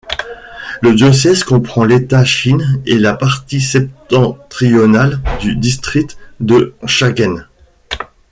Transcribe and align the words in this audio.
Le 0.81 0.95
diocèse 0.95 1.43
comprend 1.43 1.83
l'État 1.83 2.25
Chin 2.25 2.57
et 2.87 2.97
la 2.97 3.13
partie 3.13 3.61
septentrionale 3.61 5.19
du 5.39 5.55
district 5.55 6.17
de 6.39 6.73
Sagaing. 6.87 7.43